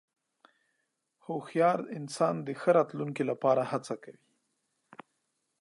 [1.25, 4.21] هوښیار انسان د ښه راتلونکې لپاره هڅه کوي.